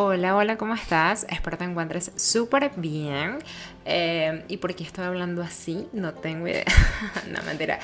[0.00, 1.26] Hola, hola, ¿cómo estás?
[1.28, 3.40] Espero te encuentres súper bien.
[3.84, 5.88] Eh, ¿Y por qué estoy hablando así?
[5.92, 6.62] No tengo idea.
[7.32, 7.80] no, mentira.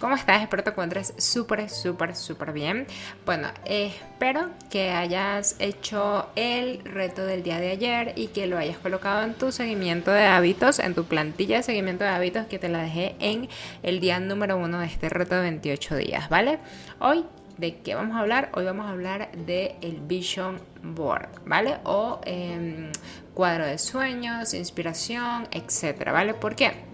[0.00, 0.40] ¿Cómo estás?
[0.40, 2.86] Espero te encuentres súper, súper, súper bien.
[3.26, 8.78] Bueno, espero que hayas hecho el reto del día de ayer y que lo hayas
[8.78, 12.70] colocado en tu seguimiento de hábitos, en tu plantilla de seguimiento de hábitos que te
[12.70, 13.46] la dejé en
[13.82, 16.60] el día número uno de este reto de 28 días, ¿vale?
[16.98, 17.26] Hoy
[17.58, 18.52] ¿De qué vamos a hablar?
[18.54, 21.78] Hoy vamos a hablar del el Vision Board, ¿vale?
[21.82, 22.92] O em,
[23.34, 26.34] cuadro de sueños, inspiración, etcétera, ¿vale?
[26.34, 26.87] ¿Por qué?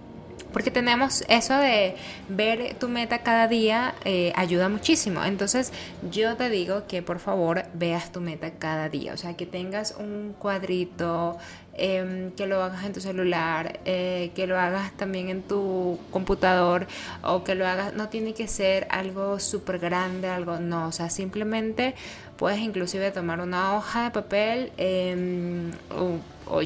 [0.54, 1.96] Porque tenemos eso de
[2.30, 5.22] ver tu meta cada día, eh, ayuda muchísimo.
[5.22, 5.72] Entonces
[6.10, 9.12] yo te digo que por favor veas tu meta cada día.
[9.12, 11.36] O sea, que tengas un cuadrito,
[11.77, 16.86] Em, que lo hagas en tu celular, eh, que lo hagas también en tu computador
[17.22, 21.10] o que lo hagas, no tiene que ser algo súper grande, algo, no, o sea,
[21.10, 21.96] simplemente
[22.36, 25.72] puedes inclusive tomar una hoja de papel em,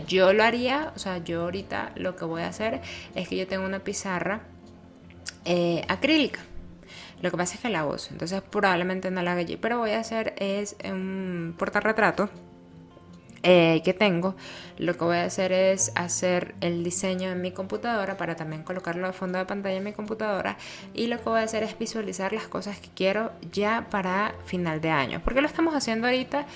[0.07, 2.81] yo lo haría, o sea, yo ahorita lo que voy a hacer
[3.15, 4.41] es que yo tengo una pizarra
[5.45, 6.41] eh, acrílica.
[7.21, 9.91] Lo que pasa es que la uso, entonces probablemente no la haga allí, pero voy
[9.91, 12.31] a hacer es un portarretrato
[13.45, 14.35] eh, que tengo,
[14.79, 19.07] lo que voy a hacer es hacer el diseño en mi computadora para también colocarlo
[19.07, 20.57] de fondo de pantalla en mi computadora
[20.93, 24.81] y lo que voy a hacer es visualizar las cosas que quiero ya para final
[24.81, 25.21] de año.
[25.21, 26.47] ¿Por qué lo estamos haciendo ahorita?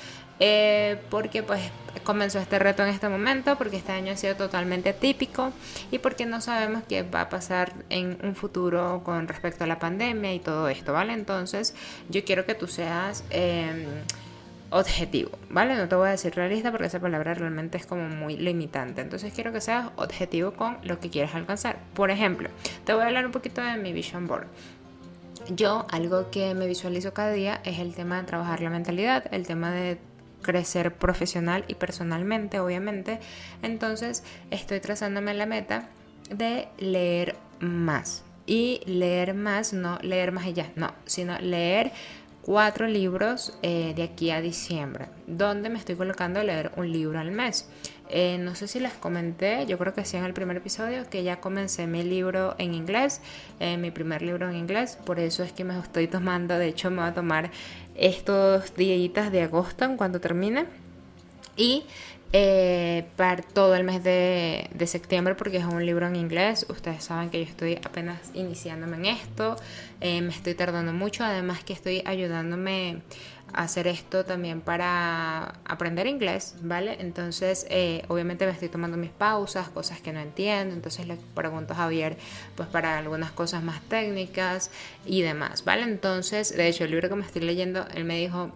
[0.44, 1.60] Eh, porque pues
[2.02, 5.52] comenzó este reto en este momento, porque este año ha sido totalmente atípico
[5.92, 9.78] y porque no sabemos qué va a pasar en un futuro con respecto a la
[9.78, 11.12] pandemia y todo esto, ¿vale?
[11.12, 11.76] Entonces
[12.08, 13.22] yo quiero que tú seas...
[13.30, 13.86] Em,
[14.70, 15.76] objetivo, ¿vale?
[15.76, 19.02] No te voy a decir realista porque esa palabra realmente es como muy limitante.
[19.02, 21.78] Entonces quiero que seas objetivo con lo que quieres alcanzar.
[21.92, 22.48] Por ejemplo,
[22.86, 24.46] te voy a hablar un poquito de mi vision board.
[25.50, 29.46] Yo algo que me visualizo cada día es el tema de trabajar la mentalidad, el
[29.46, 29.98] tema de
[30.42, 33.20] crecer profesional y personalmente, obviamente.
[33.62, 35.88] Entonces estoy trazándome la meta
[36.30, 38.24] de leer más.
[38.44, 41.92] Y leer más, no leer más ya, no, sino leer
[42.42, 47.18] cuatro libros eh, de aquí a diciembre, donde me estoy colocando a leer un libro
[47.18, 47.68] al mes.
[48.08, 51.22] Eh, no sé si les comenté, yo creo que sí en el primer episodio, que
[51.22, 53.22] ya comencé mi libro en inglés,
[53.58, 56.90] eh, mi primer libro en inglés, por eso es que me estoy tomando, de hecho
[56.90, 57.50] me voy a tomar
[57.94, 60.66] estos días de agosto en cuanto termine.
[61.56, 61.84] Y
[62.34, 66.66] eh, para todo el mes de, septiembre porque es un libro en inglés.
[66.68, 69.56] Ustedes saben que yo estoy apenas iniciándome en esto,
[70.00, 73.02] eh, me estoy tardando mucho, además que estoy ayudándome
[73.52, 76.96] a hacer esto también para aprender inglés, ¿vale?
[77.00, 81.74] Entonces, eh, obviamente me estoy tomando mis pausas, cosas que no entiendo, entonces le pregunto
[81.74, 82.16] a Javier,
[82.56, 84.70] pues para algunas cosas más técnicas
[85.04, 85.82] y demás, ¿vale?
[85.82, 88.52] Entonces, de hecho, el libro que me estoy leyendo, él me dijo,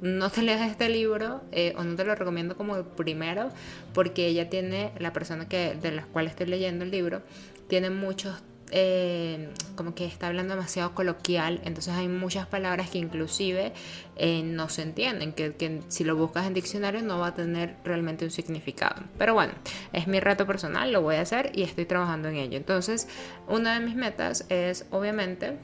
[0.00, 3.50] no te leas este libro eh, o no te lo recomiendo como el primero
[3.92, 7.22] porque ella tiene, la persona que, de la cual estoy leyendo el libro,
[7.68, 13.72] tiene muchos, eh, como que está hablando demasiado coloquial, entonces hay muchas palabras que inclusive
[14.16, 17.76] eh, no se entienden, que, que, si lo buscas en diccionario no va a tener
[17.84, 19.02] realmente un significado.
[19.18, 19.52] Pero bueno,
[19.92, 22.56] es mi reto personal, lo voy a hacer y estoy trabajando en ello.
[22.56, 23.08] Entonces,
[23.48, 25.58] una de mis metas es obviamente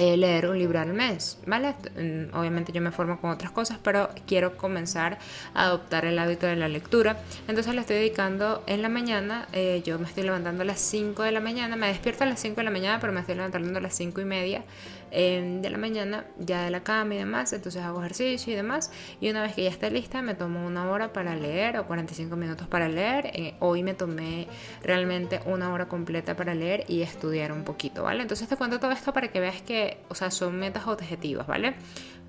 [0.00, 1.74] eh, leer un libro al mes, ¿vale?
[1.94, 5.18] Mm, obviamente yo me formo con otras cosas, pero quiero comenzar
[5.52, 7.20] a adoptar el hábito de la lectura.
[7.48, 11.22] Entonces le estoy dedicando en la mañana, eh, yo me estoy levantando a las 5
[11.22, 13.78] de la mañana, me despierto a las 5 de la mañana, pero me estoy levantando
[13.78, 14.64] a las 5 y media
[15.10, 19.28] de la mañana, ya de la cama y demás, entonces hago ejercicio y demás, y
[19.30, 22.68] una vez que ya esté lista me tomo una hora para leer o 45 minutos
[22.68, 24.46] para leer, eh, hoy me tomé
[24.82, 28.22] realmente una hora completa para leer y estudiar un poquito, ¿vale?
[28.22, 31.74] Entonces te cuento todo esto para que veas que, o sea, son metas objetivas, ¿vale?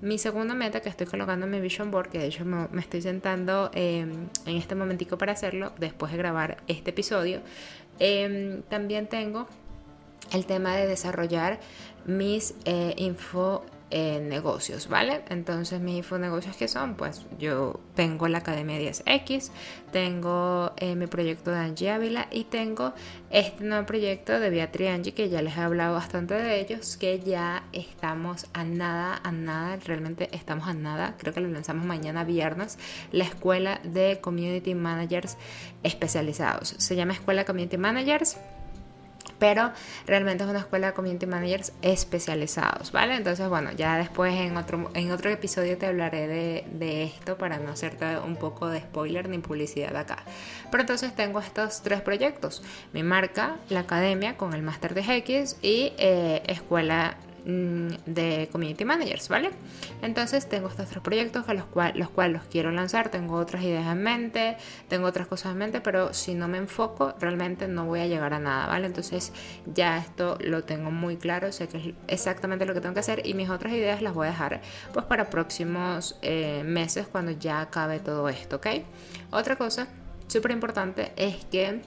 [0.00, 3.02] Mi segunda meta que estoy colocando en mi vision board, que de hecho me, estoy
[3.02, 7.40] sentando em, en este momentico para hacerlo, después de grabar este episodio,
[8.00, 9.46] em, también tengo
[10.32, 11.60] el tema de desarrollar
[12.06, 13.64] mis eh, info
[13.94, 15.22] eh, negocios, ¿vale?
[15.28, 19.50] Entonces mis infonegocios que son, pues yo tengo la Academia 10X,
[19.92, 22.94] tengo eh, mi proyecto de Angie Ávila y tengo
[23.28, 27.20] este nuevo proyecto de Beatriz Angie que ya les he hablado bastante de ellos, que
[27.20, 32.24] ya estamos a nada, a nada, realmente estamos a nada, creo que lo lanzamos mañana
[32.24, 32.78] viernes,
[33.10, 35.36] la escuela de Community Managers
[35.82, 36.76] especializados.
[36.78, 38.38] Se llama Escuela Community Managers
[39.42, 39.72] pero
[40.06, 43.16] realmente es una escuela de community managers especializados, ¿vale?
[43.16, 47.58] Entonces, bueno, ya después en otro, en otro episodio te hablaré de, de, esto para
[47.58, 50.18] no hacerte un poco de spoiler ni publicidad acá.
[50.70, 52.62] Pero entonces tengo estos tres proyectos,
[52.92, 59.28] mi marca, la academia con el máster de X y eh, escuela de community managers,
[59.28, 59.50] ¿vale?
[60.00, 64.02] Entonces tengo estos tres proyectos a los cuales los quiero lanzar, tengo otras ideas en
[64.02, 64.56] mente,
[64.88, 68.34] tengo otras cosas en mente, pero si no me enfoco realmente no voy a llegar
[68.34, 68.86] a nada, ¿vale?
[68.86, 69.32] Entonces
[69.66, 73.26] ya esto lo tengo muy claro, sé que es exactamente lo que tengo que hacer
[73.26, 74.60] y mis otras ideas las voy a dejar
[74.92, 78.66] pues para próximos eh, meses cuando ya acabe todo esto, ¿ok?
[79.30, 79.88] Otra cosa
[80.28, 81.82] súper importante es que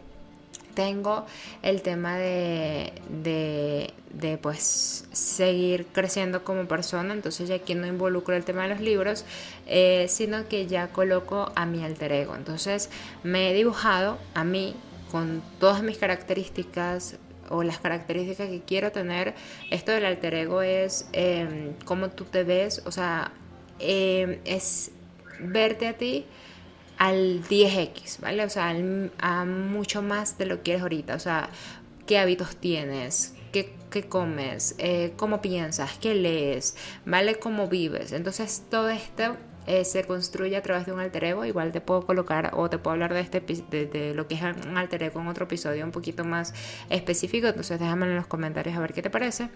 [0.76, 1.26] tengo
[1.64, 8.44] el tema de, de, pues seguir creciendo como persona, entonces ya aquí no involucro el
[8.44, 9.26] tema de los libros,
[9.66, 12.36] eh, sino que ya coloco a mi alter ego.
[12.36, 12.90] Entonces
[13.24, 14.76] me he dibujado a mí
[15.12, 17.18] con todas mis características
[17.50, 19.34] o las características que quiero tener.
[19.72, 23.32] Esto del alter ego es eh, cómo tú te ves, o sea,
[23.80, 24.92] em, es
[25.40, 26.26] verte a ti
[26.98, 28.44] al 10x, ¿vale?
[28.44, 28.74] O sea,
[29.20, 31.16] a mucho más de lo que eres ahorita.
[31.16, 31.50] O sea,
[32.06, 33.74] qué hábitos tienes, qué,
[34.10, 36.76] comes, eh, cómo piensas, qué lees,
[37.06, 37.36] ¿vale?
[37.36, 38.12] Cómo vives.
[38.12, 39.38] Entonces, todo esto
[39.68, 41.46] eh, se construye a través de un alter ego.
[41.46, 44.78] Igual te puedo colocar o te puedo hablar de, este, de, lo que es un
[44.78, 46.54] alter ego en otro episodio un poquito más
[46.90, 47.48] específico.
[47.48, 49.50] Entonces, déjame en los comentarios a ver qué te parece.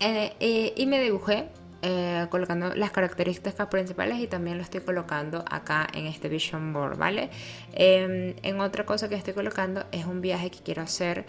[0.00, 1.48] Eh, y me dibujé
[1.86, 6.96] eh, colocando las características principales y también lo estoy colocando acá en este vision board,
[6.96, 7.28] ¿vale?
[7.74, 11.26] Em, en otra cosa que estoy colocando es un viaje que quiero hacer,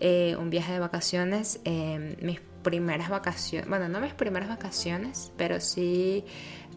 [0.00, 5.60] eh, un viaje de vacaciones, em, mis primeras vacaciones, bueno, no mis primeras vacaciones, pero
[5.60, 6.24] sí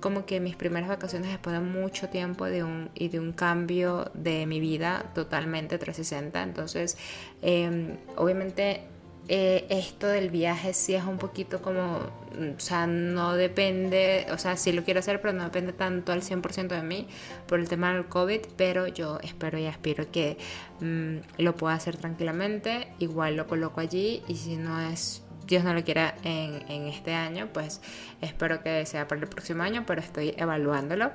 [0.02, 4.12] como que mis primeras vacaciones después de mucho tiempo de un, y de un cambio
[4.14, 6.44] de mi vida totalmente 360.
[6.44, 6.98] Entonces,
[7.42, 8.91] em, obviamente
[9.34, 14.58] eh, esto del viaje sí es un poquito como, o sea, no depende, o sea,
[14.58, 17.08] sí lo quiero hacer, pero no depende tanto al 100% de mí
[17.48, 20.38] por el tema del COVID, pero yo espero y aspiro que
[20.82, 25.74] mm, lo pueda hacer tranquilamente, igual lo coloco allí y si no es Dios no
[25.74, 27.80] lo quiera en, este año, pues
[28.20, 31.10] espero que sea para el próximo año, pero estoy evaluándolo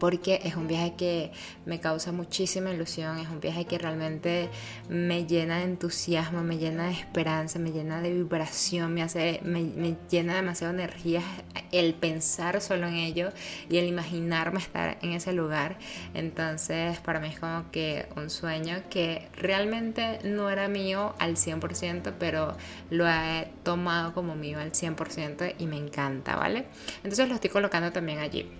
[0.00, 1.30] porque es un viaje que
[1.66, 4.48] me causa muchísima ilusión, es un viaje que realmente
[4.88, 9.96] me llena de entusiasmo, me llena de esperanza, me llena de vibración, me, hace, me,
[10.10, 11.22] llena demasiado energía
[11.70, 13.28] el pensar solo en ello
[13.68, 15.78] y el imaginarme estar en ese lugar.
[16.14, 22.14] Entonces para mí es como que un sueño que realmente no era mío al 100%,
[22.18, 22.56] pero
[22.88, 26.64] lo he tomado como mío al 100% y me encanta, ¿vale?
[27.04, 28.50] Entonces lo estoy colocando también allí.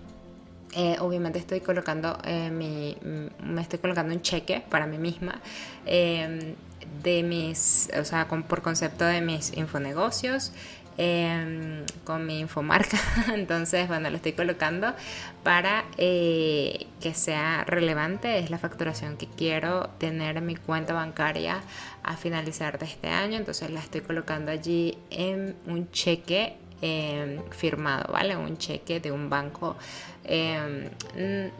[0.73, 5.41] Eh, obviamente estoy colocando eh, mi, mm, me estoy colocando un cheque para mí misma
[5.85, 6.55] em,
[7.03, 10.53] de mis, o sea, por concepto de mis infonegocios,
[10.97, 12.99] em, con mi infomarca.
[13.35, 14.95] Entonces, bueno, lo estoy colocando
[15.43, 18.39] para eh, que sea relevante.
[18.39, 21.63] Es la facturación que quiero tener en mi cuenta bancaria
[22.03, 23.37] a finalizar de este año.
[23.39, 28.37] Entonces, la estoy colocando allí en un cheque em, firmado, ¿vale?
[28.37, 29.77] Un cheque de un banco
[30.25, 30.91] Em,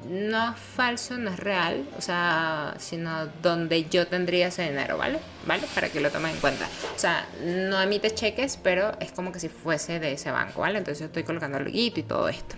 [0.09, 5.19] no es falso, no es real, o sea, sino donde yo tendría ese dinero, ¿vale?
[5.47, 5.67] ¿Vale?
[5.75, 6.69] Para que lo tomen en cuenta.
[6.95, 10.79] O sea, no emite cheques, pero es como que si fuese de ese banco, ¿vale?
[10.79, 12.55] Entonces estoy colocando el y todo esto.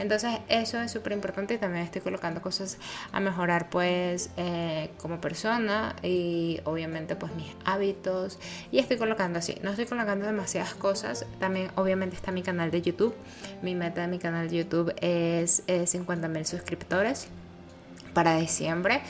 [0.00, 2.78] Entonces eso es súper importante y también estoy colocando cosas
[3.12, 8.38] a mejorar pues eh, como persona y obviamente pues mis hábitos.
[8.72, 12.82] Y estoy colocando así, no estoy colocando demasiadas cosas, también obviamente está mi canal de
[12.82, 13.14] YouTube,
[13.62, 17.28] mi meta de mi canal de YouTube es 50 mil suscriptores
[18.14, 19.02] para diciembre.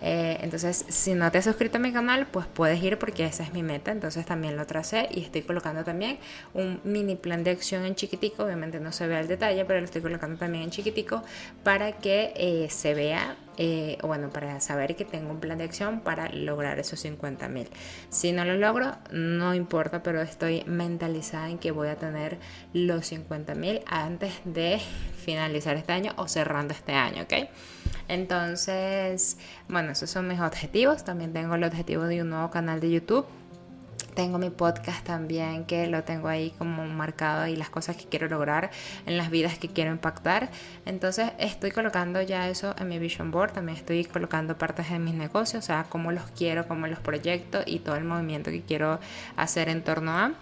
[0.00, 3.42] Eh, entonces, si no te has suscrito a mi canal, pues puedes ir porque esa
[3.42, 3.92] es mi meta.
[3.92, 6.18] Entonces también lo tracé y estoy colocando también
[6.54, 8.44] un mini plan de acción en chiquitico.
[8.44, 11.22] Obviamente no se ve el detalle, pero lo estoy colocando también en chiquitico
[11.62, 16.00] para que eh, se vea, eh, bueno, para saber que tengo un plan de acción
[16.00, 17.68] para lograr esos 50 mil.
[18.10, 22.38] Si no lo logro, no importa, pero estoy mentalizada en que voy a tener
[22.72, 24.80] los 50 mil antes de
[25.24, 27.48] finalizar este año o cerrando este año, ¿ok?
[28.08, 31.04] Entonces, bueno, esos son mis objetivos.
[31.04, 33.26] También tengo el objetivo de un nuevo canal de YouTube.
[34.14, 38.28] Tengo mi podcast también que lo tengo ahí como marcado y las cosas que quiero
[38.28, 38.70] lograr
[39.04, 40.50] en las vidas que quiero impactar.
[40.86, 43.52] Entonces estoy colocando ya eso en mi vision board.
[43.52, 47.64] También estoy colocando partes de mis negocios, o sea, cómo los quiero, cómo los proyectos
[47.66, 49.00] y todo el movimiento que quiero
[49.36, 50.32] hacer en torno a.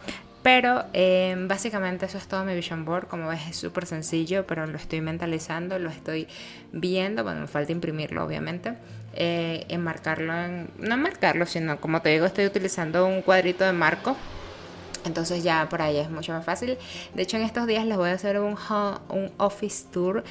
[0.45, 3.09] Pero em, básicamente eso es todo mi vision board.
[3.09, 6.29] Como ves es súper sencillo, pero lo estoy mentalizando, lo estoy
[6.71, 7.25] viendo.
[7.25, 8.75] Bueno, me falta imprimirlo obviamente.
[9.15, 10.69] Eh, enmarcarlo en...
[10.77, 14.19] No enmarcarlo, sino como te digo, estoy utilizando un cuadrito de marco.
[15.07, 16.77] Entonces ya por ahí es mucho más fácil.
[17.15, 18.59] De hecho en estos días les voy a hacer un,
[19.09, 20.25] un office tour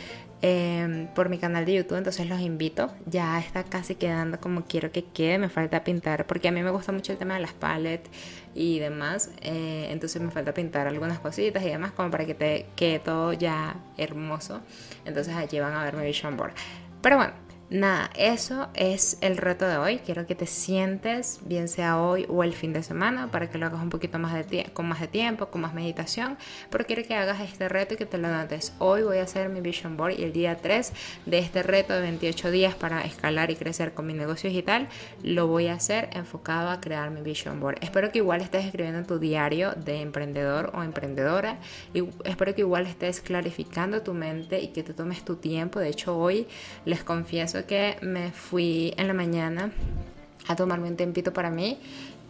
[0.43, 2.91] em, por mi canal de YouTube, entonces los invito.
[3.05, 6.69] Ya está casi quedando como quiero que quede, me falta pintar, porque a mí me
[6.69, 8.12] gusta mucho el tema de las palettes
[8.53, 12.65] y demás, eh, entonces me falta pintar algunas cositas y demás como para que te
[12.75, 14.59] quede todo ya hermoso.
[15.05, 16.53] Entonces allí van a ver mi vision board.
[17.01, 17.33] Pero bueno,
[17.74, 19.98] Nada, eso es el reto de hoy.
[19.98, 23.65] Quiero que te sientes, bien sea hoy o el fin de semana, para que lo
[23.65, 26.38] hagas un poquito más de con más de tiempo, con más meditación.
[26.70, 28.74] Pero quiero que hagas este reto y que te lo notes.
[28.77, 30.94] Hoy voy a hacer mi vision board y el día 3
[31.25, 34.88] de este reto de 28 días para escalar y crecer con mi negocio digital,
[35.24, 37.77] lo voy a hacer enfocado a crear mi vision board.
[37.82, 41.58] Espero que igual estés escribiendo tu diario de emprendedor o emprendedora.
[41.92, 45.80] Y espero que igual estés clarificando tu mente y que te tomes tu tiempo.
[45.80, 46.46] De hecho, hoy
[46.86, 49.72] les confieso que me fui en la mañana
[50.48, 51.79] a tomarme un tempito para mí.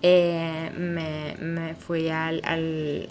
[0.05, 2.41] Eh, me, fui al,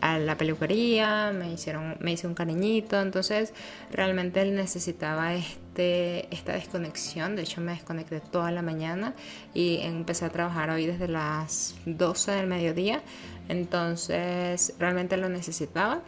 [0.02, 3.54] a la peluquería, me, hicieron, me hice un cariñito, entonces
[3.90, 9.14] realmente necesitaba este, esta desconexión, de hecho me desconecté toda la mañana
[9.54, 13.00] y empecé a trabajar hoy desde las 12 del mediodía,
[13.48, 16.02] entonces realmente lo necesitaba,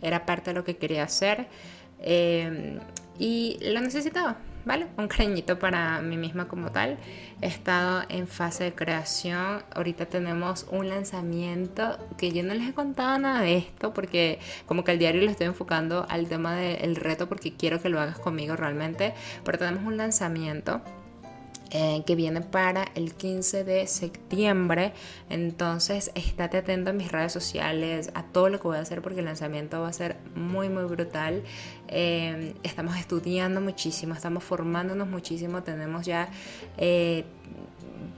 [0.00, 1.46] era parte de lo que quería hacer
[2.00, 2.78] eh,
[3.18, 4.38] y lo necesitaba.
[4.64, 4.86] ¿Vale?
[4.96, 6.98] Un cariñito para mí misma como tal.
[7.40, 9.62] He estado en fase de creación.
[9.74, 14.84] Ahorita tenemos un lanzamiento que yo no les he contado nada de esto porque como
[14.84, 18.18] que el diario lo estoy enfocando al tema del reto porque quiero que lo hagas
[18.18, 19.14] conmigo realmente.
[19.44, 20.82] Pero tenemos un lanzamiento
[21.74, 24.92] eh, que viene para el 15 de septiembre.
[25.30, 29.20] Entonces, estate atento a mis redes sociales, a todo lo que voy a hacer porque
[29.20, 31.42] el lanzamiento va a ser muy, muy brutal.
[31.88, 35.62] Eh, estamos estudiando muchísimo, estamos formándonos muchísimo.
[35.62, 36.28] Tenemos ya
[36.76, 37.24] eh,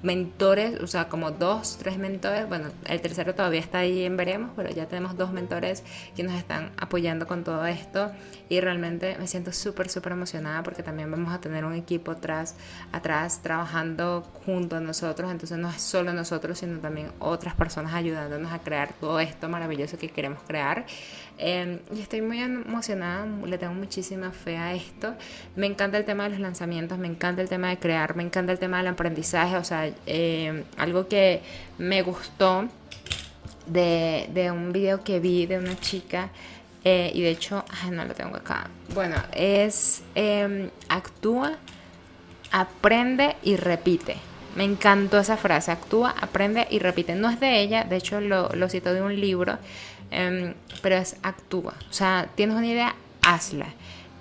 [0.05, 2.47] mentores, o sea, como dos, tres mentores.
[2.47, 5.83] Bueno, el tercero todavía está ahí en veremos, pero ya tenemos dos mentores
[6.15, 8.13] que nos están apoyando con todo esto.
[8.51, 12.55] Y realmente me siento súper, súper emocionada porque también vamos a tener un equipo atrás,
[12.93, 15.31] atrás trabajando junto a nosotros.
[15.31, 19.97] Entonces no es solo nosotros, sino también otras personas ayudándonos a crear todo esto maravilloso
[19.97, 20.85] que queremos crear.
[21.39, 25.15] Em, y estoy muy emocionada, le tengo muchísima fe a esto.
[25.57, 28.53] Me encanta el tema de los lanzamientos, me encanta el tema de crear, me encanta
[28.53, 29.57] el tema del aprendizaje.
[29.57, 31.43] O sea, em, algo que
[31.79, 32.69] me gustó
[33.67, 36.31] de, un video que vi de una chica.
[36.85, 38.69] Eh, y de hecho, no lo tengo acá.
[38.93, 41.57] Bueno, es em, actúa,
[42.53, 44.17] aprende y repite.
[44.55, 47.15] Me encantó esa frase, actúa, aprende y repite.
[47.15, 49.59] No es de ella, de hecho lo, lo cito de un libro,
[50.11, 51.75] Em, pero es actúa.
[51.91, 53.67] O sea, tienes una idea, hazla.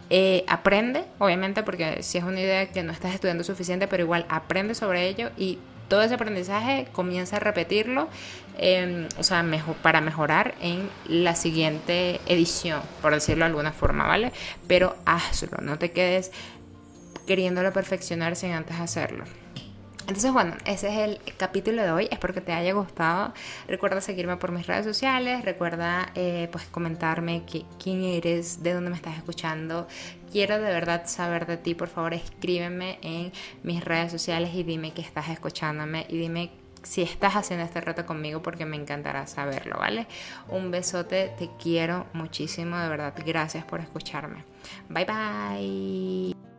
[0.09, 4.25] Eh, aprende, obviamente, porque si es una idea que no estás estudiando suficiente, pero igual
[4.29, 8.09] aprende sobre ello y todo ese aprendizaje comienza a repetirlo,
[8.57, 14.07] em, o sea, mejor, para mejorar en la siguiente edición, por decirlo de alguna forma,
[14.07, 14.31] ¿vale?
[14.67, 16.31] Pero hazlo, no te quedes
[17.27, 19.25] queriéndolo perfeccionar sin antes hacerlo.
[20.03, 22.07] Entonces, bueno, ese es el capítulo de hoy.
[22.11, 23.33] Espero que te haya gustado.
[23.69, 25.45] Recuerda seguirme por mis redes sociales.
[25.45, 27.43] Recuerda, eh, pues, comentarme
[27.81, 29.87] quién eres, de dónde me estás escuchando.
[30.29, 31.73] Quiero de verdad saber de ti.
[31.73, 33.31] Por favor, escríbeme en
[33.63, 36.51] mis redes sociales y dime que estás escuchándome y dime
[36.83, 40.05] si estás haciendo este reto conmigo porque me encantará saberlo, ¿vale?
[40.49, 43.13] Un besote, te quiero muchísimo, de verdad.
[43.25, 44.43] Gracias por escucharme.
[44.89, 46.52] Bye bye.